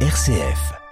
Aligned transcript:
RCF. 0.00 0.85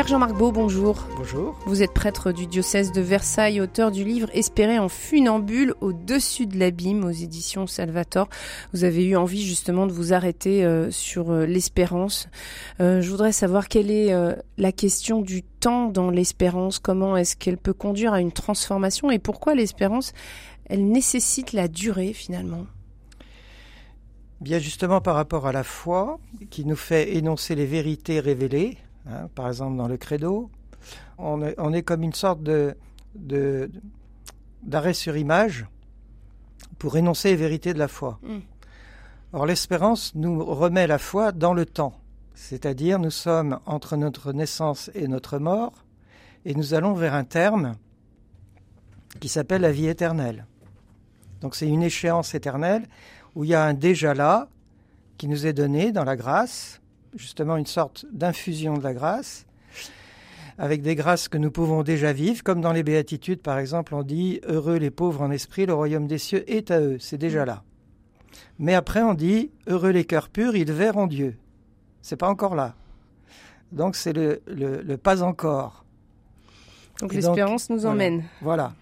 Père 0.00 0.08
Jean-Marc 0.08 0.32
Beau, 0.32 0.50
bonjour. 0.50 1.06
Bonjour. 1.14 1.58
Vous 1.66 1.82
êtes 1.82 1.92
prêtre 1.92 2.32
du 2.32 2.46
diocèse 2.46 2.90
de 2.90 3.02
Versailles, 3.02 3.60
auteur 3.60 3.90
du 3.90 4.02
livre 4.02 4.30
Espérer 4.32 4.78
en 4.78 4.88
funambule 4.88 5.74
au-dessus 5.82 6.46
de 6.46 6.58
l'abîme 6.58 7.04
aux 7.04 7.10
éditions 7.10 7.66
Salvator. 7.66 8.26
Vous 8.72 8.84
avez 8.84 9.04
eu 9.04 9.14
envie 9.14 9.44
justement 9.44 9.86
de 9.86 9.92
vous 9.92 10.14
arrêter 10.14 10.64
euh, 10.64 10.90
sur 10.90 11.30
euh, 11.30 11.44
l'espérance. 11.44 12.30
Euh, 12.80 13.02
je 13.02 13.10
voudrais 13.10 13.32
savoir 13.32 13.68
quelle 13.68 13.90
est 13.90 14.10
la 14.56 14.72
question 14.72 15.20
du 15.20 15.42
temps 15.42 15.88
dans 15.88 16.08
l'espérance, 16.08 16.78
comment 16.78 17.14
est-ce 17.18 17.36
qu'elle 17.36 17.58
peut 17.58 17.74
conduire 17.74 18.14
à 18.14 18.22
une 18.22 18.32
transformation 18.32 19.10
et 19.10 19.18
pourquoi 19.18 19.54
l'espérance, 19.54 20.14
elle 20.64 20.88
nécessite 20.88 21.52
la 21.52 21.68
durée 21.68 22.14
finalement? 22.14 22.64
Bien 24.40 24.60
justement 24.60 25.02
par 25.02 25.16
rapport 25.16 25.46
à 25.46 25.52
la 25.52 25.62
foi 25.62 26.18
qui 26.48 26.64
nous 26.64 26.74
fait 26.74 27.16
énoncer 27.16 27.54
les 27.54 27.66
vérités 27.66 28.18
révélées, 28.20 28.78
hein, 29.06 29.28
par 29.34 29.48
exemple 29.48 29.76
dans 29.76 29.88
le 29.88 29.96
credo, 29.96 30.50
on 31.18 31.42
est, 31.42 31.54
on 31.58 31.72
est 31.72 31.82
comme 31.82 32.02
une 32.02 32.12
sorte 32.12 32.42
de, 32.42 32.76
d'arrêt 34.62 34.94
sur 34.94 35.16
image 35.16 35.66
pour 36.78 36.96
énoncer 36.96 37.30
les 37.30 37.36
vérités 37.36 37.74
de 37.74 37.78
la 37.78 37.88
foi. 37.88 38.18
Mm. 38.22 38.38
Or 39.32 39.46
l'espérance 39.46 40.14
nous 40.14 40.44
remet 40.44 40.86
la 40.86 40.98
foi 40.98 41.32
dans 41.32 41.54
le 41.54 41.66
temps, 41.66 41.94
c'est-à-dire 42.34 42.98
nous 42.98 43.10
sommes 43.10 43.60
entre 43.66 43.96
notre 43.96 44.32
naissance 44.32 44.90
et 44.94 45.06
notre 45.06 45.38
mort 45.38 45.84
et 46.44 46.54
nous 46.54 46.74
allons 46.74 46.94
vers 46.94 47.14
un 47.14 47.24
terme 47.24 47.76
qui 49.20 49.28
s'appelle 49.28 49.62
la 49.62 49.72
vie 49.72 49.86
éternelle. 49.86 50.46
Donc 51.40 51.54
c'est 51.54 51.68
une 51.68 51.82
échéance 51.82 52.34
éternelle 52.34 52.86
où 53.34 53.44
il 53.44 53.50
y 53.50 53.54
a 53.54 53.64
un 53.64 53.74
déjà 53.74 54.14
là 54.14 54.48
qui 55.16 55.28
nous 55.28 55.46
est 55.46 55.52
donné 55.52 55.92
dans 55.92 56.04
la 56.04 56.16
grâce, 56.16 56.80
justement 57.16 57.56
une 57.56 57.66
sorte 57.66 58.06
d'infusion 58.12 58.74
de 58.74 58.82
la 58.82 58.94
grâce, 58.94 59.46
avec 60.58 60.82
des 60.82 60.94
grâces 60.94 61.28
que 61.28 61.38
nous 61.38 61.50
pouvons 61.50 61.82
déjà 61.82 62.12
vivre, 62.12 62.42
comme 62.42 62.60
dans 62.60 62.72
les 62.72 62.82
béatitudes 62.82 63.40
par 63.40 63.58
exemple, 63.58 63.94
on 63.94 64.02
dit 64.02 64.40
heureux 64.46 64.76
les 64.76 64.90
pauvres 64.90 65.22
en 65.22 65.30
esprit, 65.30 65.66
le 65.66 65.74
royaume 65.74 66.06
des 66.06 66.18
cieux 66.18 66.44
est 66.50 66.70
à 66.70 66.80
eux, 66.80 66.98
c'est 67.00 67.18
déjà 67.18 67.44
là. 67.44 67.62
Mais 68.58 68.74
après 68.74 69.02
on 69.02 69.14
dit 69.14 69.50
heureux 69.66 69.90
les 69.90 70.04
cœurs 70.04 70.28
purs, 70.28 70.54
ils 70.56 70.70
verront 70.70 71.06
Dieu. 71.06 71.36
C'est 72.02 72.16
pas 72.16 72.28
encore 72.28 72.54
là. 72.54 72.74
Donc 73.72 73.96
c'est 73.96 74.12
le, 74.12 74.42
le- 74.46 74.82
le 74.82 74.96
pas 74.96 75.22
encore. 75.22 75.84
Donc 77.00 77.14
l'espérance 77.14 77.70
nous 77.70 77.86
emmène. 77.86 78.24
Voilà. 78.42 78.74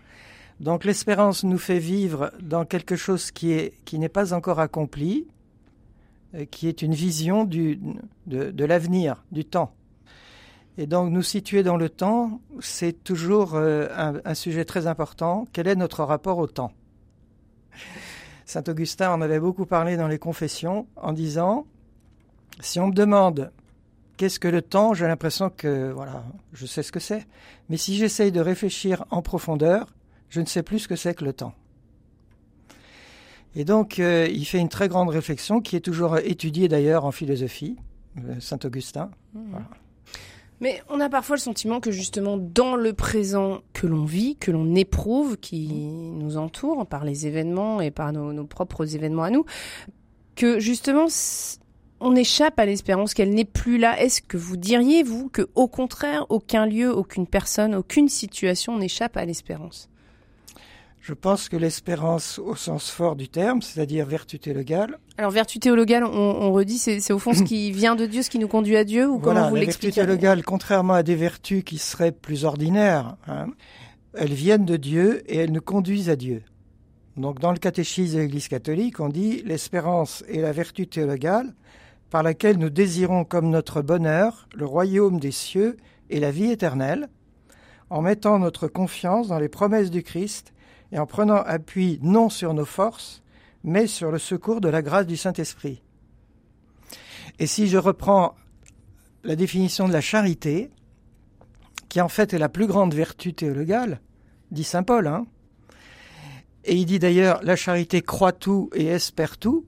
Donc 0.61 0.85
l'espérance 0.85 1.45
nous 1.45 1.59
fait 1.59 1.79
vivre 1.79 2.33
dans 2.41 2.65
quelque 2.65 2.97
chose 2.97 3.31
qui 3.31 3.53
est 3.53 3.75
qui 3.85 3.99
n'est 4.01 4.09
pas 4.09 4.35
encore 4.35 4.59
accompli, 4.59 5.29
qui 6.51 6.69
est 6.69 6.83
une 6.83 6.95
vision 6.95 7.45
de, 7.45 8.65
l'avenir, 8.65 9.25
du 9.33 9.45
temps. 9.45 9.73
Et 10.77 10.87
donc 10.87 11.11
nous 11.11 11.23
situer 11.23 11.63
dans 11.63 11.77
le 11.77 11.89
temps, 11.89 12.41
c'est 12.61 13.03
toujours 13.03 13.55
euh, 13.55 13.89
un, 13.97 14.21
un 14.25 14.35
sujet 14.35 14.65
très 14.65 14.87
important. 14.87 15.45
Quel 15.53 15.67
est 15.67 15.75
notre 15.75 16.05
rapport 16.05 16.39
au 16.39 16.47
temps? 16.47 16.73
Saint 18.45 18.63
Augustin 18.69 19.13
en 19.13 19.21
avait 19.21 19.41
beaucoup 19.41 19.67
parlé 19.67 19.97
dans 19.97 20.09
les 20.09 20.19
confessions 20.19 20.87
en 20.97 21.13
disant 21.13 21.67
si 22.61 22.81
on 22.81 22.89
me 22.89 22.93
demande 22.93 23.51
qu'est-ce 24.17 24.41
que 24.41 24.49
le 24.49 24.63
temps, 24.63 24.95
j'ai 24.95 25.07
l'impression 25.07 25.49
que 25.49 25.91
voilà, 25.91 26.25
je 26.53 26.67
sais 26.67 26.83
ce 26.83 26.93
que 26.93 27.01
c'est. 27.01 27.27
Mais 27.69 27.77
si 27.77 27.97
j'essaye 27.97 28.33
de 28.33 28.41
réfléchir 28.41 29.05
en 29.11 29.23
profondeur, 29.23 29.95
je 30.29 30.41
ne 30.41 30.47
sais 30.47 30.63
plus 30.63 30.81
ce 30.81 30.89
que 30.89 30.97
c'est 30.97 31.15
que 31.15 31.25
le 31.25 31.33
temps. 31.33 31.55
Et 33.59 33.65
donc, 33.65 33.99
euh, 33.99 34.29
il 34.31 34.45
fait 34.45 34.61
une 34.61 34.69
très 34.69 34.87
grande 34.87 35.09
réflexion 35.09 35.61
qui 35.61 35.75
est 35.75 35.81
toujours 35.81 36.17
étudiée 36.19 36.69
d'ailleurs 36.69 37.05
en 37.05 37.11
philosophie, 37.11 37.77
euh, 38.19 38.37
Saint 38.39 38.61
Augustin. 38.65 39.11
Mais 40.61 40.81
on 40.89 41.01
a 41.01 41.09
parfois 41.09 41.35
le 41.35 41.41
sentiment 41.41 41.81
que 41.81 41.91
justement 41.91 42.37
dans 42.37 42.77
le 42.77 42.93
présent 42.93 43.59
que 43.73 43.89
l'on 43.89 44.05
vit, 44.05 44.37
que 44.37 44.53
l'on 44.53 44.77
éprouve, 44.77 45.39
qui 45.39 45.67
nous 45.67 46.37
entoure 46.37 46.87
par 46.87 47.05
les 47.05 47.27
événements 47.27 47.81
et 47.81 47.91
par 47.91 48.13
nos, 48.13 48.33
nos 48.33 48.47
propres 48.47 48.95
événements 48.95 49.25
à 49.25 49.31
nous, 49.31 49.45
que 50.37 50.61
justement 50.61 51.07
on 51.99 52.15
échappe 52.15 52.61
à 52.61 52.65
l'espérance, 52.65 53.13
qu'elle 53.13 53.35
n'est 53.35 53.45
plus 53.45 53.77
là. 53.79 54.01
Est-ce 54.01 54.23
que 54.23 54.37
vous 54.37 54.57
diriez, 54.57 55.03
vous, 55.03 55.29
que 55.29 55.49
au 55.57 55.67
contraire, 55.67 56.27
aucun 56.29 56.65
lieu, 56.65 56.97
aucune 56.97 57.27
personne, 57.27 57.75
aucune 57.75 58.09
situation 58.09 58.79
n'échappe 58.79 59.17
à 59.17 59.25
l'espérance? 59.25 59.91
Je 61.01 61.15
pense 61.15 61.49
que 61.49 61.57
l'espérance 61.57 62.39
au 62.39 62.55
sens 62.55 62.91
fort 62.91 63.17
du 63.17 63.29
terme, 63.29 63.63
c'est-à-dire 63.63 64.05
vertu 64.05 64.39
théologale, 64.39 64.99
Alors 65.17 65.31
vertu 65.31 65.59
théologale, 65.59 66.05
on, 66.05 66.09
on 66.09 66.53
redit, 66.53 66.79
c'est 66.79 67.13
au 67.13 67.19
fond 67.19 67.35
ce 67.35 67.43
qui 67.43 67.71
vient 67.73 67.95
de 67.95 68.07
Dieu, 68.07 68.23
ce 68.23 68.31
qui 68.31 68.39
nous 68.39 68.49
conduit 68.49 68.77
à 68.77 68.85
Dieu, 68.85 69.09
ou 69.09 69.19
voilà, 69.19 69.41
comment 69.41 69.51
vous 69.51 69.55
la 69.55 69.61
vertu 69.61 69.67
l'expliquez 69.67 69.95
théologale, 69.95 70.43
contrairement 70.43 70.95
à 70.95 71.03
des 71.03 71.15
vertus 71.15 71.63
qui 71.65 71.79
seraient 71.79 72.13
plus 72.13 72.45
ordinaires, 72.45 73.17
hein, 73.27 73.47
elles 74.15 74.33
viennent 74.33 74.65
de 74.65 74.77
Dieu 74.77 75.23
et 75.27 75.39
elles 75.39 75.53
nous 75.53 75.61
conduisent 75.61 76.11
à 76.11 76.17
Dieu. 76.17 76.43
Donc 77.17 77.41
dans 77.41 77.53
le 77.53 77.59
catéchisme 77.59 78.17
de 78.17 78.21
l'Église 78.21 78.49
catholique, 78.49 79.01
on 79.01 79.09
dit 79.09 79.43
l'espérance 79.45 80.23
est 80.29 80.41
la 80.41 80.53
vertu 80.53 80.87
théologale 80.87 81.53
par 82.11 82.23
laquelle 82.23 82.59
nous 82.59 82.71
désirons 82.71 83.25
comme 83.25 83.51
notre 83.51 83.83
bonheur 83.83 84.49
le 84.55 84.65
royaume 84.65 85.19
des 85.19 85.33
cieux 85.33 85.77
et 86.11 86.21
la 86.21 86.31
vie 86.31 86.51
éternelle, 86.51 87.09
en 87.91 88.03
mettant 88.03 88.39
notre 88.39 88.69
confiance 88.69 89.29
dans 89.29 89.39
les 89.39 89.49
promesses 89.49 89.91
du 89.91 90.03
Christ 90.03 90.53
et 90.93 90.99
en 90.99 91.07
prenant 91.07 91.37
appui 91.37 91.99
non 92.03 92.29
sur 92.29 92.55
nos 92.55 92.65
forces, 92.65 93.23
mais 93.65 93.87
sur 93.87 94.11
le 94.11 94.19
secours 94.19 94.61
de 94.61 94.69
la 94.69 94.83
grâce 94.83 95.07
du 95.07 95.17
Saint-Esprit. 95.17 95.83
Et 97.39 97.47
si 97.47 97.69
je 97.69 97.77
reprends 97.79 98.35
la 99.25 99.37
définition 99.37 99.87
de 99.89 99.93
la 99.93 100.01
charité, 100.01 100.71
qui 101.89 102.01
en 102.01 102.09
fait 102.09 102.33
est 102.35 102.39
la 102.39 102.49
plus 102.49 102.67
grande 102.67 102.95
vertu 102.95 103.35
théologale, 103.35 104.01
dit 104.51 104.65
Saint 104.65 104.83
Paul. 104.83 105.07
Hein 105.07 105.27
et 106.65 106.75
il 106.75 106.87
dit 106.87 106.99
d'ailleurs, 106.99 107.41
la 107.43 107.57
charité 107.57 108.03
croit 108.03 108.33
tout 108.33 108.71
et 108.75 108.87
espère 108.87 109.39
tout. 109.39 109.67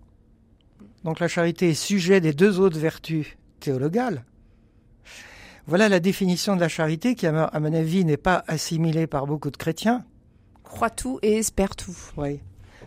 Donc 1.05 1.19
la 1.21 1.29
charité 1.29 1.71
est 1.71 1.75
sujet 1.75 2.21
des 2.21 2.33
deux 2.35 2.61
autres 2.61 2.79
vertus 2.79 3.27
théologales. 3.59 4.25
Voilà 5.67 5.89
la 5.89 6.01
définition 6.01 6.57
de 6.57 6.61
la 6.61 6.69
charité 6.69 7.15
qui, 7.15 7.27
à 7.27 7.33
mon- 7.33 7.45
à 7.47 7.61
mon 7.61 7.73
avis, 7.73 8.05
n'est 8.05 8.17
pas 8.17 8.45
assimilée 8.49 9.07
par 9.07 9.27
beaucoup 9.27 9.51
de 9.51 9.57
chrétiens. 9.57 10.05
Croit 10.71 10.91
tout 10.91 11.19
et 11.23 11.37
espère 11.39 11.77
tout. 11.77 11.97
Oui. 12.17 12.41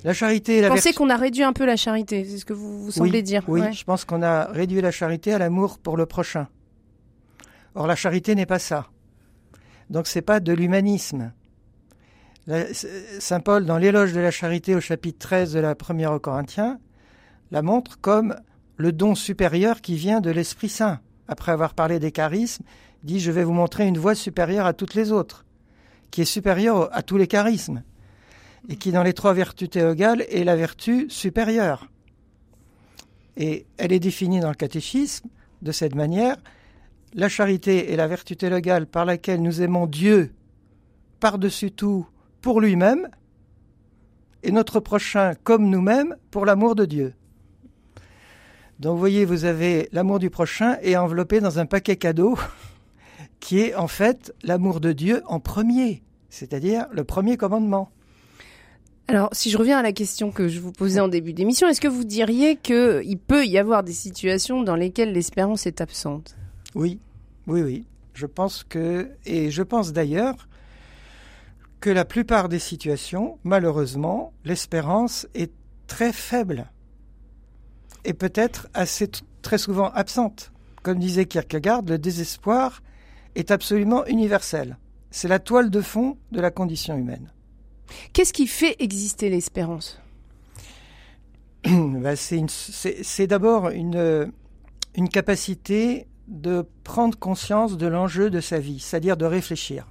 La 0.04 0.14
charité 0.14 0.62
la 0.62 0.70
Vous 0.70 0.76
pensez 0.76 0.90
vertu... 0.90 0.98
qu'on 0.98 1.10
a 1.10 1.16
réduit 1.18 1.44
un 1.44 1.54
peu 1.54 1.66
la 1.66 1.76
charité, 1.78 2.26
c'est 2.26 2.38
ce 2.38 2.46
que 2.46 2.54
vous, 2.54 2.84
vous 2.86 2.92
semblez 2.92 3.20
oui, 3.20 3.24
dire 3.24 3.44
Oui, 3.48 3.62
Ouais. 3.62 3.72
je 3.74 3.84
pense 3.84 4.04
qu'on 4.06 4.22
a 4.24 4.46
réduit 4.46 4.82
la 4.82 4.92
charité 4.92 5.34
à 5.34 5.38
l'amour 5.38 5.80
pour 5.80 5.96
le 5.96 6.06
prochain. 6.06 6.48
Or, 7.76 7.88
la 7.88 7.96
charité 7.96 8.36
n'est 8.36 8.46
pas 8.46 8.60
ça. 8.60 8.88
Donc, 9.90 10.08
c'est 10.08 10.22
pas 10.22 10.40
de 10.40 10.52
l'humanisme. 10.54 11.32
Saint 13.20 13.40
Paul, 13.40 13.66
dans 13.66 13.78
l'éloge 13.78 14.12
de 14.14 14.20
la 14.20 14.32
charité 14.32 14.76
au 14.76 14.82
chapitre 14.82 15.20
13 15.20 15.54
de 15.54 15.60
la 15.60 15.76
première 15.76 16.12
aux 16.12 16.20
Corinthiens, 16.20 16.80
la 17.52 17.62
montre 17.62 18.00
comme 18.02 18.36
le 18.76 18.92
don 18.92 19.16
supérieur 19.16 19.80
qui 19.82 19.96
vient 19.96 20.20
de 20.20 20.30
l'Esprit 20.32 20.70
Saint. 20.70 21.00
Après 21.28 21.54
avoir 21.54 21.74
parlé 21.74 22.00
des 22.00 22.12
charismes, 22.12 22.64
dit 23.04 23.20
Je 23.22 23.32
vais 23.32 23.46
vous 23.46 23.54
montrer 23.54 23.88
une 23.88 23.98
voie 23.98 24.16
supérieure 24.16 24.66
à 24.66 24.74
toutes 24.74 24.94
les 24.94 25.12
autres, 25.14 25.43
qui 26.14 26.22
est 26.22 26.26
supérieure 26.26 26.90
à 26.92 27.02
tous 27.02 27.18
les 27.18 27.26
charismes, 27.26 27.82
et 28.70 28.76
qui, 28.76 28.92
dans 28.92 29.02
les 29.02 29.14
trois 29.14 29.34
vertus 29.34 29.72
théogales, 29.72 30.24
est 30.30 30.44
la 30.44 30.56
vertu 30.56 31.08
supérieure. 31.10 31.90
Et 33.36 33.66
elle 33.78 33.92
est 33.92 34.00
définie 34.00 34.40
dans 34.40 34.50
le 34.50 34.56
catéchisme 34.56 35.28
de 35.64 35.72
cette 35.72 35.96
manière. 35.96 36.38
La 37.16 37.30
charité 37.30 37.92
est 37.92 37.96
la 37.96 38.08
vertu 38.08 38.38
théologale 38.38 38.86
par 38.86 39.06
laquelle 39.06 39.42
nous 39.42 39.64
aimons 39.64 39.88
Dieu 39.88 40.36
par-dessus 41.20 41.72
tout 41.72 42.06
pour 42.42 42.62
lui-même 42.62 43.10
et 44.44 44.52
notre 44.52 44.80
prochain 44.80 45.34
comme 45.44 45.68
nous-mêmes 45.68 46.16
pour 46.30 46.46
l'amour 46.46 46.76
de 46.76 46.86
Dieu. 46.86 47.16
Donc 48.80 48.94
vous 48.94 49.00
voyez, 49.00 49.26
vous 49.26 49.46
avez 49.46 49.90
l'amour 49.92 50.20
du 50.20 50.30
prochain 50.30 50.78
et 50.84 50.96
enveloppé 50.96 51.40
dans 51.40 51.58
un 51.58 51.66
paquet 51.66 51.96
cadeau 51.96 52.38
qui 53.44 53.60
est 53.60 53.76
en 53.76 53.90
fait 53.90 54.34
l'amour 54.42 54.80
de 54.80 54.94
Dieu 54.94 55.22
en 55.26 55.42
premier, 55.42 56.02
c'est-à-dire 56.30 56.88
le 56.94 57.04
premier 57.04 57.36
commandement. 57.36 57.92
Alors, 59.10 59.28
si 59.34 59.50
je 59.50 59.58
reviens 59.58 59.80
à 59.80 59.82
la 59.82 59.92
question 59.92 60.32
que 60.32 60.48
je 60.48 60.62
vous 60.62 60.72
posais 60.72 61.02
en 61.02 61.10
début 61.10 61.34
d'émission, 61.34 61.68
est-ce 61.68 61.82
que 61.82 61.90
vous 61.90 62.06
diriez 62.06 62.56
qu'il 62.56 63.18
peut 63.18 63.46
y 63.46 63.58
avoir 63.58 63.84
des 63.84 63.92
situations 63.92 64.64
dans 64.64 64.78
lesquelles 64.78 65.12
l'espérance 65.12 65.66
est 65.66 65.82
absente? 65.82 66.38
Oui, 66.74 67.00
oui, 67.46 67.62
oui. 67.62 67.86
Je 68.14 68.28
pense 68.28 68.64
que, 68.64 69.10
et 69.26 69.52
je 69.52 69.62
pense 69.62 69.92
d'ailleurs 69.92 70.48
que 71.82 71.90
la 71.90 72.06
plupart 72.06 72.48
des 72.48 72.60
situations, 72.60 73.40
malheureusement, 73.44 74.32
l'espérance 74.46 75.28
est 75.34 75.52
très 75.88 76.14
faible 76.14 76.72
et 78.06 78.14
peut-être 78.14 78.70
assez 78.74 79.10
très 79.42 79.58
souvent 79.58 79.90
absente. 79.90 80.54
Comme 80.82 81.00
disait 81.00 81.26
Kierkegaard, 81.26 81.82
le 81.82 81.98
désespoir 81.98 82.82
est 83.36 83.52
absolument 83.52 84.06
universel. 84.06 84.78
c'est 85.12 85.28
la 85.28 85.40
toile 85.40 85.70
de 85.70 85.82
fond 85.82 86.18
de 86.32 86.42
la 86.42 86.50
condition 86.52 86.98
humaine. 86.98 87.32
Qu'est-ce 88.14 88.34
qui 88.34 88.48
fait 88.48 88.76
exister 88.80 89.30
l'espérance? 89.30 90.00
Ben, 91.66 92.16
C'est 92.16 93.28
d'abord 93.28 93.70
une, 93.70 94.32
une 94.96 95.10
capacité 95.10 96.08
de 96.28 96.66
prendre 96.84 97.18
conscience 97.18 97.78
de 97.78 97.88
l'enjeu 97.88 98.30
de 98.30 98.42
sa 98.42 98.60
vie, 98.60 98.80
c'est-à-dire 98.80 99.18
de 99.18 99.26
réfléchir. 99.26 99.88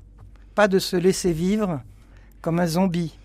Pas 0.55 0.69
de 0.69 0.79
se 0.79 0.97
laisser 0.97 1.33
vivre 1.33 1.83
comme 2.41 2.59
un 2.59 2.67
zombie, 2.67 3.17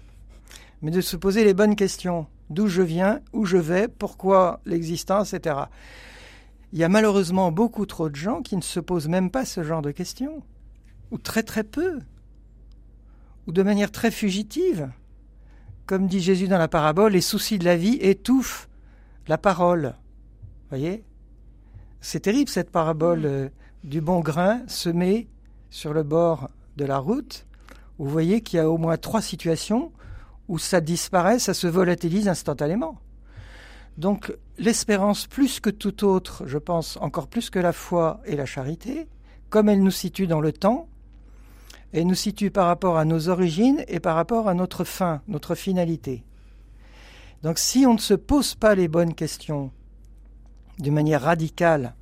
mais 0.82 0.92
de 0.92 1.02
se 1.02 1.16
poser 1.18 1.44
les 1.44 1.54
bonnes 1.54 1.76
questions. 1.76 2.28
D'où 2.50 2.68
je 2.68 2.82
viens, 2.82 3.20
où 3.34 3.46
je 3.46 3.58
vais, 3.58 3.88
pourquoi 3.88 4.62
l'existence, 4.66 5.34
etc. 5.34 5.56
Il 6.74 6.80
y 6.80 6.84
a 6.84 6.90
malheureusement 6.90 7.52
beaucoup 7.52 7.86
trop 7.86 8.10
de 8.10 8.16
gens 8.16 8.42
qui 8.42 8.56
ne 8.56 8.62
se 8.62 8.80
posent 8.80 9.08
même 9.08 9.32
pas 9.32 9.46
ce 9.46 9.64
genre 9.64 9.82
de 9.82 9.92
questions, 9.92 10.44
ou 11.12 11.18
très 11.18 11.44
très 11.44 11.64
peu, 11.64 12.00
ou 13.48 13.52
de 13.52 13.64
manière 13.64 13.92
très 13.92 14.12
fugitive. 14.12 14.92
Comme 15.86 16.08
dit 16.08 16.20
Jésus 16.20 16.50
dans 16.50 16.58
la 16.58 16.68
parabole, 16.68 17.14
les 17.14 17.22
soucis 17.22 17.58
de 17.58 17.66
la 17.66 17.78
vie 17.78 17.98
étouffent 18.02 18.68
la 19.28 19.38
parole. 19.38 19.96
Voyez? 20.70 21.04
C'est 22.02 22.20
terrible 22.20 22.50
cette 22.50 22.72
parabole 22.72 23.22
mm. 23.22 23.26
euh, 23.26 23.50
du 23.84 24.02
bon 24.02 24.20
grain 24.20 24.62
semé 24.68 25.30
sur 25.70 25.94
le 25.94 26.04
bord 26.04 26.50
de 26.76 26.86
la 26.86 26.98
route. 26.98 27.46
Vous 27.98 28.10
voyez 28.10 28.42
qu'il 28.42 28.58
y 28.58 28.60
a 28.60 28.70
au 28.70 28.78
moins 28.78 28.98
trois 28.98 29.22
situations 29.22 29.92
où 30.48 30.58
ça 30.58 30.82
disparaît, 30.82 31.40
ça 31.40 31.54
se 31.54 31.68
volatilise 31.68 32.28
instantanément. 32.28 33.00
Donc 33.98 34.32
l'espérance, 34.58 35.26
plus 35.26 35.60
que 35.60 35.70
tout 35.70 36.06
autre, 36.06 36.44
je 36.46 36.58
pense, 36.58 36.98
encore 37.02 37.28
plus 37.28 37.50
que 37.50 37.60
la 37.60 37.74
foi 37.74 38.22
et 38.26 38.36
la 38.36 38.46
charité, 38.46 39.08
comme 39.50 39.70
elle 39.70 39.82
nous 39.82 39.92
situe 39.92 40.28
dans 40.28 40.42
le 40.42 40.54
temps, 40.54 40.88
elle 41.94 42.06
nous 42.06 42.16
situe 42.16 42.52
par 42.52 42.68
rapport 42.68 42.98
à 42.98 43.06
nos 43.06 43.30
origines 43.30 43.84
et 43.88 44.00
par 44.00 44.16
rapport 44.16 44.48
à 44.48 44.54
notre 44.54 44.84
fin, 44.84 45.22
notre 45.28 45.56
finalité. 45.56 46.24
Donc 47.44 47.58
si 47.58 47.86
on 47.86 47.94
ne 47.94 48.00
se 48.00 48.14
pose 48.14 48.56
pas 48.56 48.76
les 48.76 48.88
bonnes 48.88 49.14
questions 49.14 49.72
de 50.80 50.92
manière 50.92 51.24
radicale, 51.24 51.96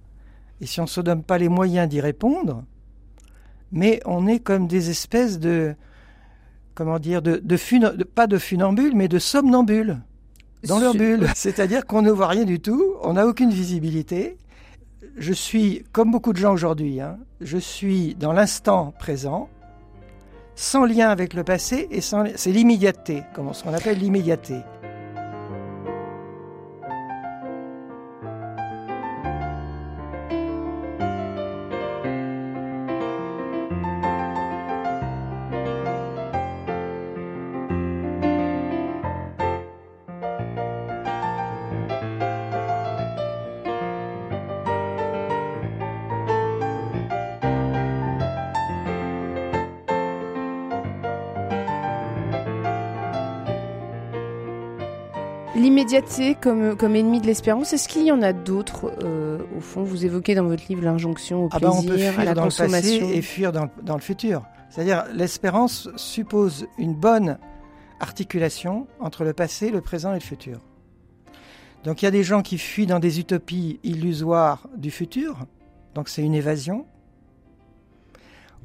et 0.60 0.66
si 0.66 0.80
on 0.80 0.84
ne 0.84 0.90
se 0.90 1.02
donne 1.02 1.24
pas 1.24 1.38
les 1.38 1.50
moyens 1.50 1.88
d'y 1.88 2.02
répondre, 2.02 2.64
mais 3.72 4.02
on 4.06 4.28
est 4.28 4.40
comme 4.40 4.68
des 4.68 4.90
espèces 4.90 5.40
de, 5.40 5.76
comment 6.74 7.00
dire, 7.00 7.22
de, 7.22 7.38
pas 8.04 8.28
de 8.28 8.38
funambules, 8.38 8.96
mais 8.96 9.08
de 9.08 9.20
somnambules 9.20 10.02
dans 10.68 10.80
leur 10.80 10.94
bulle. 10.94 11.28
C'est-à-dire 11.36 11.86
qu'on 11.86 12.02
ne 12.02 12.12
voit 12.12 12.28
rien 12.28 12.46
du 12.46 12.60
tout, 12.60 12.96
on 13.02 13.14
n'a 13.14 13.26
aucune 13.28 13.52
visibilité. 13.52 14.38
Je 15.18 15.34
suis, 15.34 15.86
comme 15.92 16.12
beaucoup 16.12 16.34
de 16.34 16.38
gens 16.38 16.54
aujourd'hui, 16.54 17.00
hein, 17.00 17.18
je 17.42 17.58
suis 17.58 18.16
dans 18.16 18.34
l'instant 18.34 18.94
présent, 19.00 19.50
sans 20.56 20.86
lien 20.86 21.10
avec 21.10 21.34
le 21.34 21.44
passé, 21.44 21.88
et 21.92 22.02
sans, 22.02 22.26
c'est 22.36 22.52
l'immédiateté, 22.52 23.24
comme 23.34 23.54
ce 23.54 23.64
qu'on 23.64 23.74
appelle 23.74 23.98
l'immédiateté. 23.98 24.56
L'immédiateté 55.66 56.36
comme, 56.36 56.78
comme 56.78 56.96
ennemi 56.96 57.20
de 57.20 57.26
l'espérance, 57.26 57.74
est-ce 57.74 57.90
qu'il 57.90 58.04
y 58.04 58.12
en 58.12 58.22
a 58.22 58.34
d'autres 58.34 58.94
euh, 59.04 59.40
Au 59.58 59.60
fond, 59.60 59.82
vous 59.82 60.06
évoquez 60.06 60.36
dans 60.36 60.44
votre 60.44 60.64
livre 60.70 60.84
l'injonction 60.84 61.46
au 61.46 61.50
plaisir, 61.50 61.68
ah 61.68 61.72
ben 61.72 61.80
on 61.80 61.84
peut 61.84 61.98
fuir 61.98 62.20
à 62.20 62.24
la 62.24 62.34
dans 62.36 62.44
consommation. 62.44 62.94
Le 62.94 63.00
passé 63.00 63.18
et 63.18 63.22
fuir 63.24 63.52
dans, 63.52 63.68
dans 63.82 63.96
le 63.96 64.02
futur. 64.02 64.44
C'est-à-dire, 64.70 65.06
l'espérance 65.12 65.90
suppose 65.96 66.68
une 66.78 66.94
bonne 66.94 67.40
articulation 68.00 68.86
entre 69.00 69.24
le 69.24 69.34
passé, 69.34 69.72
le 69.72 69.82
présent 69.82 70.12
et 70.12 70.20
le 70.20 70.20
futur. 70.20 70.60
Donc 71.84 72.04
il 72.04 72.06
y 72.06 72.08
a 72.08 72.12
des 72.12 72.24
gens 72.24 72.44
qui 72.44 72.60
fuient 72.60 72.86
dans 72.86 73.00
des 73.00 73.20
utopies 73.20 73.80
illusoires 73.84 74.68
du 74.78 74.92
futur, 74.92 75.48
donc 75.96 76.10
c'est 76.10 76.22
une 76.22 76.36
évasion. 76.36 76.86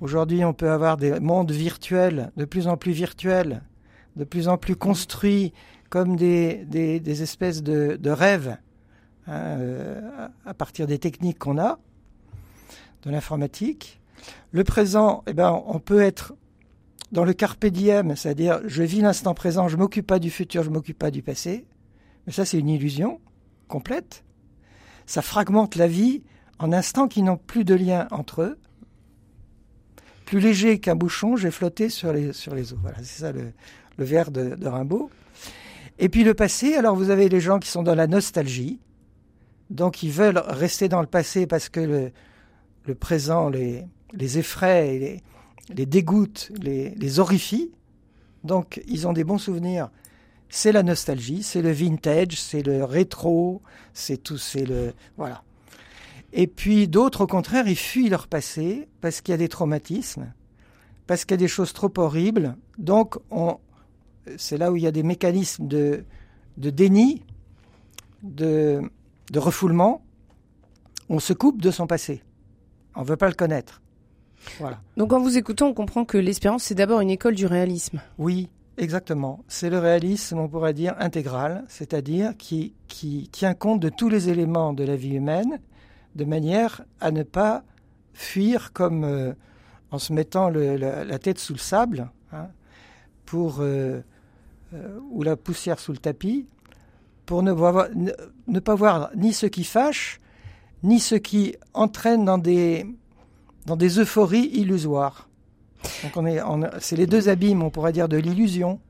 Aujourd'hui, 0.02 0.44
on 0.44 0.52
peut 0.52 0.70
avoir 0.70 0.98
des 0.98 1.18
mondes 1.18 1.50
virtuels, 1.50 2.30
de 2.36 2.44
plus 2.44 2.68
en 2.68 2.76
plus 2.76 2.92
virtuels, 2.92 3.62
de 4.16 4.24
plus 4.24 4.48
en 4.48 4.58
plus 4.58 4.76
construits 4.76 5.54
comme 5.90 6.14
des, 6.16 6.64
des, 6.64 7.22
espèces 7.22 7.62
de, 7.62 8.10
rêves 8.10 8.56
hein, 9.26 9.32
euh, 9.32 10.28
à 10.46 10.54
partir 10.54 10.86
des 10.86 10.98
techniques 10.98 11.38
qu'on 11.38 11.58
a, 11.58 11.78
de 13.02 13.10
l'informatique. 13.10 14.00
Le 14.52 14.64
présent, 14.64 15.24
eh 15.26 15.32
ben, 15.32 15.60
on 15.66 15.80
peut 15.80 16.00
être 16.00 16.34
dans 17.10 17.24
le 17.24 17.32
carpe 17.32 17.66
diem, 17.66 18.14
c'est-à-dire 18.14 18.60
je 18.66 18.84
vis 18.84 19.00
l'instant 19.00 19.34
présent, 19.34 19.66
je 19.66 19.76
m'occupe 19.76 20.06
pas 20.06 20.20
du 20.20 20.30
futur, 20.30 20.62
je 20.62 20.70
m'occupe 20.70 20.98
pas 20.98 21.10
du 21.10 21.22
passé. 21.22 21.66
Mais 22.26 22.32
ça, 22.32 22.44
c'est 22.44 22.58
une 22.58 22.68
illusion 22.68 23.20
complète. 23.66 24.24
Ça 25.06 25.22
fragmente 25.22 25.74
la 25.74 25.88
vie 25.88 26.22
en 26.60 26.72
instants 26.72 27.08
qui 27.08 27.22
n'ont 27.22 27.36
plus 27.36 27.64
de 27.64 27.74
lien 27.74 28.06
entre 28.12 28.42
eux. 28.42 28.58
Plus 30.24 30.38
léger 30.38 30.78
qu'un 30.78 30.94
bouchon, 30.94 31.36
j'ai 31.36 31.50
flotté 31.50 31.88
sur 31.88 32.12
les, 32.12 32.32
sur 32.32 32.54
les 32.54 32.72
eaux. 32.72 32.78
Voilà, 32.80 32.98
c'est 32.98 33.22
ça 33.22 33.32
le, 33.32 33.52
le 33.98 34.04
de 34.04 34.68
Rimbaud. 34.68 35.10
Et 36.02 36.08
puis 36.08 36.24
le 36.24 36.32
passé, 36.32 36.74
alors 36.74 36.96
vous 36.96 37.10
avez 37.10 37.28
les 37.28 37.40
gens 37.40 37.58
qui 37.58 37.68
sont 37.68 37.82
dans 37.82 37.94
la 37.94 38.06
nostalgie, 38.06 38.80
donc 39.68 40.02
ils 40.02 40.10
veulent 40.10 40.42
rester 40.46 40.88
dans 40.88 41.02
le 41.02 41.06
passé 41.06 41.46
parce 41.46 41.68
que 41.68 42.10
le, 42.86 42.94
présent 42.94 43.50
les, 43.50 43.86
effraie, 44.38 44.98
les, 44.98 45.22
les 45.68 45.84
dégoûte, 45.84 46.52
les, 46.60 46.94
les 46.94 47.20
horrifie. 47.20 47.70
Donc 48.44 48.82
ils 48.88 49.06
ont 49.06 49.12
des 49.12 49.24
bons 49.24 49.36
souvenirs. 49.36 49.90
C'est 50.48 50.72
la 50.72 50.82
nostalgie, 50.82 51.42
c'est 51.42 51.60
le 51.60 51.70
vintage, 51.70 52.40
c'est 52.40 52.62
le 52.62 52.82
rétro, 52.82 53.60
c'est 53.92 54.16
tout, 54.16 54.38
c'est 54.38 54.64
le 54.64 54.94
voilà. 55.18 55.42
Et 56.32 56.46
puis 56.46 56.88
d'autres, 56.88 57.24
au 57.24 57.26
contraire, 57.26 57.68
ils 57.68 57.76
fuient 57.76 58.08
leur 58.08 58.26
passé 58.26 58.88
parce 59.02 59.20
qu'il 59.20 59.32
y 59.32 59.34
a 59.34 59.38
des 59.38 59.48
traumatismes, 59.48 60.32
parce 61.06 61.26
qu'il 61.26 61.34
y 61.34 61.34
a 61.34 61.44
des 61.44 61.46
choses 61.46 61.74
trop 61.74 61.92
horribles. 61.98 62.56
Donc 62.78 63.18
on, 63.30 63.58
c'est 64.36 64.58
là 64.58 64.72
où 64.72 64.76
il 64.76 64.82
y 64.82 64.86
a 64.86 64.92
des 64.92 65.02
mécanismes 65.02 65.66
de, 65.66 66.04
déni, 66.56 67.22
de, 68.22 68.82
refoulement. 69.34 70.02
On 71.08 71.18
se 71.18 71.32
coupe 71.32 71.60
de 71.60 71.70
son 71.70 71.86
passé. 71.86 72.22
On 72.94 73.02
ne 73.02 73.06
veut 73.06 73.16
pas 73.16 73.28
le 73.28 73.34
connaître. 73.34 73.80
Voilà. 74.58 74.80
Donc 74.96 75.12
en 75.12 75.20
vous 75.20 75.36
écoutant, 75.36 75.68
on 75.68 75.74
comprend 75.74 76.04
que 76.04 76.16
l'espérance, 76.16 76.64
c'est 76.64 76.74
d'abord 76.74 77.00
une 77.00 77.10
école 77.10 77.34
du 77.34 77.46
réalisme. 77.46 78.00
Oui, 78.18 78.48
exactement. 78.78 79.44
C'est 79.48 79.70
le 79.70 79.78
réalisme, 79.78 80.38
on 80.38 80.48
pourrait 80.48 80.74
dire, 80.74 80.94
intégral, 80.98 81.64
c'est-à-dire 81.68 82.36
qui, 82.36 82.74
tient 83.32 83.54
compte 83.54 83.80
de 83.80 83.88
tous 83.88 84.08
les 84.08 84.28
éléments 84.28 84.72
de 84.72 84.84
la 84.84 84.96
vie 84.96 85.14
humaine, 85.14 85.60
de 86.14 86.24
manière 86.24 86.82
à 87.00 87.10
ne 87.10 87.22
pas 87.22 87.64
fuir 88.12 88.72
comme 88.72 89.04
euh, 89.04 89.32
en 89.90 89.98
se 89.98 90.12
mettant 90.12 90.48
la, 90.48 91.18
tête 91.18 91.38
sous 91.38 91.52
le 91.52 91.58
sable, 91.58 92.10
hein, 92.32 92.48
pour 93.24 93.58
euh, 93.60 94.00
ou 95.10 95.22
la 95.22 95.36
poussière 95.36 95.78
sous 95.78 95.92
le 95.92 95.98
tapis, 95.98 96.46
pour 97.30 97.44
ne, 97.44 98.58
pas 98.58 98.74
voir 98.74 99.10
ni 99.14 99.32
ce 99.32 99.46
qui 99.46 99.62
fâche, 99.62 100.20
ni 100.82 100.98
ce 100.98 101.14
qui 101.14 101.54
entraîne 101.74 102.24
dans 102.24 102.38
des, 102.38 102.84
euphories 103.98 104.50
illusoires. 104.52 105.28
Donc 106.02 106.16
on 106.16 106.26
est, 106.26 106.40
c'est 106.80 106.96
les 106.96 107.06
deux 107.06 107.28
abîmes, 107.28 107.62
on 107.62 107.70
pourrait 107.70 107.92
dire, 107.92 108.08
de 108.08 108.16
l'illusion. 108.16 108.80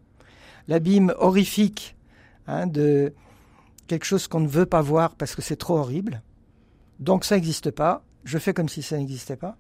L'abîme 0.68 1.12
horrifique 1.18 1.96
hein, 2.46 2.66
de 2.66 3.12
quelque 3.88 4.04
chose 4.04 4.26
qu'on 4.26 4.40
ne 4.40 4.49
veut 4.49 4.66
pas 4.66 4.80
voir 4.80 5.16
parce 5.16 5.34
que 5.34 5.42
c'est 5.42 5.56
trop 5.56 5.76
horrible. 5.76 6.22
Donc 6.99 7.26
ça 7.26 7.34
n'existe 7.34 7.70
pas. 7.70 8.02
Je 8.25 8.38
fais 8.38 8.54
comme 8.54 8.70
si 8.70 8.82
ça 8.82 8.96
n'existait 8.96 9.37
pas. 9.37 9.58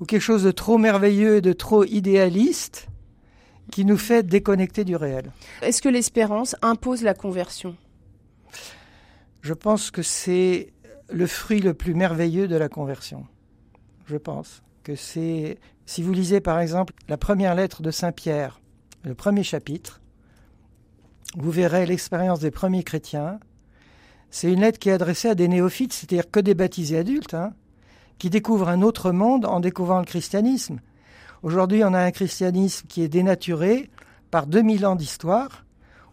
Ou 0.00 0.06
quelque 0.06 0.22
chose 0.22 0.44
de 0.44 0.52
trop 0.52 0.78
merveilleux 0.78 1.36
et 1.36 1.40
de 1.42 1.52
trop 1.52 1.84
idéaliste 1.84 2.88
qui 3.70 3.84
nous 3.84 3.96
fait 3.96 4.22
déconnecter 4.22 4.84
du 4.84 4.96
réel. 4.96 5.32
Est-ce 5.62 5.80
que 5.82 5.88
l'espérance 5.88 6.56
impose 6.62 7.02
la 7.02 7.14
conversion? 7.14 7.76
Je 9.42 9.54
pense 9.54 9.90
que 9.90 10.02
c'est 10.02 10.72
le 11.10 11.26
fruit 11.26 11.60
le 11.60 11.74
plus 11.74 11.94
merveilleux 11.94 12.48
de 12.48 12.56
la 12.56 12.68
conversion. 12.68 13.26
Je 14.06 14.16
pense 14.16 14.62
que 14.82 14.96
c'est... 14.96 15.58
Si 15.86 16.02
vous 16.02 16.12
lisez 16.12 16.40
par 16.40 16.60
exemple 16.60 16.94
la 17.08 17.16
première 17.16 17.54
lettre 17.54 17.82
de 17.82 17.90
Saint 17.90 18.12
Pierre, 18.12 18.60
le 19.02 19.14
premier 19.14 19.42
chapitre, 19.42 20.00
vous 21.36 21.50
verrez 21.50 21.86
l'expérience 21.86 22.40
des 22.40 22.50
premiers 22.50 22.82
chrétiens. 22.82 23.40
C'est 24.30 24.52
une 24.52 24.60
lettre 24.60 24.78
qui 24.78 24.88
est 24.88 24.92
adressée 24.92 25.28
à 25.28 25.34
des 25.34 25.48
néophytes, 25.48 25.92
c'est-à-dire 25.92 26.30
que 26.30 26.40
des 26.40 26.54
baptisés 26.54 26.98
adultes, 26.98 27.34
hein, 27.34 27.54
qui 28.18 28.30
découvrent 28.30 28.68
un 28.68 28.82
autre 28.82 29.10
monde 29.10 29.46
en 29.46 29.60
découvrant 29.60 30.00
le 30.00 30.04
christianisme. 30.04 30.80
Aujourd'hui, 31.42 31.82
on 31.84 31.94
a 31.94 32.00
un 32.00 32.10
christianisme 32.10 32.86
qui 32.86 33.02
est 33.02 33.08
dénaturé 33.08 33.90
par 34.30 34.46
2000 34.46 34.84
ans 34.84 34.96
d'histoire 34.96 35.64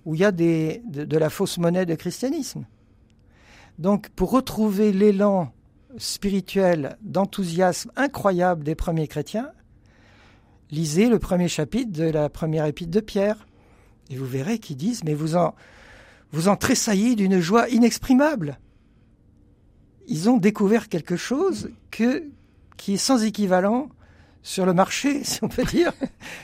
où 0.05 0.15
il 0.15 0.21
y 0.21 0.25
a 0.25 0.31
de, 0.31 1.17
la 1.17 1.29
fausse 1.29 1.57
monnaie 1.57 1.85
de 1.85 1.95
christianisme. 1.95 2.65
Donc, 3.77 4.07
pour 4.09 4.31
retrouver 4.31 4.93
l'élan 4.93 5.51
spirituel, 5.97 6.97
d'enthousiasme 7.01 7.91
incroyable 7.97 8.63
des 8.63 8.75
premiers 8.75 9.09
chrétiens, 9.09 9.51
lisez 10.71 11.09
le 11.09 11.19
premier 11.19 11.49
chapitre 11.49 11.91
de 11.91 12.05
la 12.05 12.29
première 12.29 12.65
épître 12.65 12.91
de 12.91 13.01
Pierre. 13.01 13.47
Et 14.09 14.15
vous 14.15 14.25
verrez 14.25 14.59
qu'ils 14.59 14.77
disent, 14.77 15.03
mais 15.03 15.13
vous 15.13 15.35
en, 15.35 15.55
vous 16.31 16.55
tressaillez 16.55 17.15
d'une 17.15 17.41
joie 17.41 17.67
inexprimable. 17.67 18.59
Ils 20.07 20.29
ont 20.29 20.37
découvert 20.37 20.87
quelque 20.87 21.17
chose 21.17 21.69
qui 21.91 22.93
est 22.93 22.97
sans 22.97 23.25
équivalent 23.25 23.89
sur 24.43 24.65
le 24.65 24.73
marché, 24.73 25.23
si 25.23 25.43
on 25.43 25.47
peut 25.47 25.65
dire, 25.65 25.93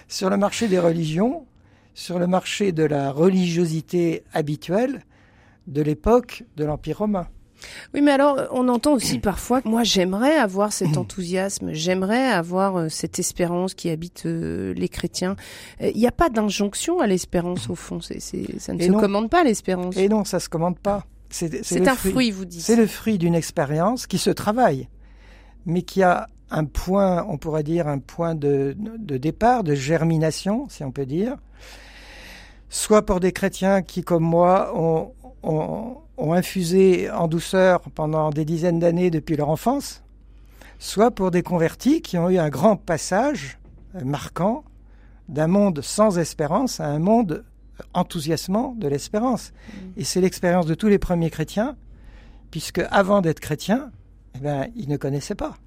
sur 0.08 0.30
le 0.30 0.38
marché 0.38 0.68
des 0.68 0.80
religions, 0.80 1.46
sur 1.94 2.20
le 2.20 2.28
marché 2.28 2.72
de 2.72 2.84
la 2.84 3.12
religiosité 3.12 4.24
habituelle 4.34 5.04
de 5.68 5.82
l'époque 5.82 6.44
de 6.58 6.66
l'Empire 6.66 7.00
romain. 7.00 7.28
Oui, 7.94 8.02
mais 8.02 8.12
alors 8.12 8.38
on 8.52 8.68
entend 8.68 8.94
aussi 8.94 9.20
parfois, 9.20 9.62
moi 9.66 9.84
j'aimerais 9.84 10.36
avoir 10.36 10.74
cet 10.74 10.98
enthousiasme, 10.98 11.72
j'aimerais 11.72 12.28
avoir 12.28 12.78
euh, 12.78 12.90
cette 12.90 13.20
espérance 13.20 13.74
qui 13.74 13.90
habite 13.90 14.26
euh, 14.26 14.74
les 14.74 14.90
chrétiens. 14.90 15.36
Il 15.80 15.88
euh, 15.88 15.92
n'y 15.94 16.08
a 16.08 16.12
pas 16.12 16.30
d'injonction 16.30 17.00
à 17.00 17.08
l'espérance 17.08 17.70
au 17.70 17.76
fond, 17.76 18.02
c'est, 18.02 18.20
ça 18.20 18.74
ne 18.74 18.82
se 18.82 18.92
commande 18.92 19.30
pas 19.30 19.44
l'espérance. 19.44 19.96
Et 19.98 20.10
non, 20.10 20.26
ça 20.26 20.40
se 20.40 20.50
commande 20.50 20.80
pas. 20.80 21.06
C'est, 21.30 21.88
un 21.88 21.96
fruit, 21.96 22.30
vous 22.30 22.46
dites. 22.46 22.62
C'est 22.62 22.76
le 22.76 22.86
fruit 22.86 23.18
d'une 23.18 23.34
expérience 23.34 24.06
qui 24.06 24.20
se 24.20 24.30
travaille, 24.30 24.88
mais 25.66 25.82
qui 25.82 26.04
a 26.04 26.28
un 26.54 26.66
point, 26.66 27.26
on 27.28 27.38
pourrait 27.38 27.64
dire, 27.64 27.88
un 27.88 28.00
point 28.00 28.36
de, 28.36 28.76
départ, 29.00 29.64
de 29.64 29.74
germination, 29.74 30.68
si 30.70 30.84
on 30.84 30.92
peut 30.92 31.06
dire, 31.06 31.38
soit 32.70 33.06
pour 33.06 33.20
des 33.20 33.32
chrétiens 33.32 33.82
qui, 33.82 34.04
comme 34.04 34.24
moi, 34.24 34.72
ont, 34.76 35.12
ont, 35.44 36.34
infusé 36.34 37.10
en 37.10 37.28
douceur 37.28 37.82
pendant 37.96 38.30
des 38.30 38.46
dizaines 38.46 38.80
d'années 38.80 39.12
depuis 39.12 39.36
leur 39.36 39.50
enfance, 39.50 40.04
soit 40.80 41.12
pour 41.12 41.32
des 41.32 41.44
convertis 41.44 42.02
qui 42.02 42.18
ont 42.18 42.30
eu 42.30 42.38
un 42.38 42.50
grand 42.50 42.78
passage 42.78 43.60
marquant 44.06 44.64
d'un 45.28 45.48
monde 45.48 45.82
sans 45.82 46.18
espérance 46.18 46.80
à 46.80 46.88
un 46.88 47.00
monde 47.00 47.44
enthousiasmant 47.94 48.76
de 48.78 48.88
l'espérance. 48.88 49.52
Mmh. 49.52 49.78
Et 49.98 50.04
c'est 50.04 50.22
l'expérience 50.22 50.66
de 50.66 50.76
tous 50.76 50.88
les 50.88 51.00
premiers 51.00 51.30
chrétiens, 51.30 51.76
puisque 52.52 52.82
avant 52.92 53.22
d'être 53.22 53.40
chrétiens, 53.40 53.92
eh 54.36 54.40
ben, 54.40 54.68
ils 54.76 54.88
ne 54.88 54.98
connaissaient 54.98 55.36
pas. 55.36 55.58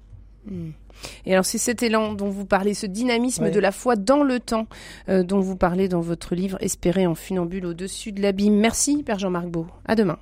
Et 1.25 1.33
alors 1.33 1.45
c'est 1.45 1.57
cet 1.57 1.83
élan 1.83 2.13
dont 2.13 2.29
vous 2.29 2.45
parlez, 2.45 2.73
ce 2.73 2.85
dynamisme 2.85 3.51
de 3.51 3.59
la 3.59 3.71
foi 3.71 3.95
dans 3.95 4.23
le 4.23 4.39
temps 4.39 4.67
euh, 5.09 5.23
dont 5.23 5.39
vous 5.39 5.55
parlez 5.55 5.87
dans 5.87 6.01
votre 6.01 6.35
livre 6.35 6.57
Espérer 6.61 7.05
en 7.05 7.15
funambule 7.15 7.65
au-dessus 7.67 8.11
de 8.11 8.21
l'abîme. 8.21 8.55
Merci 8.55 9.03
Père 9.03 9.19
Jean-Marc 9.19 9.47
Beau. 9.47 9.67
À 9.85 9.95
demain. 9.95 10.17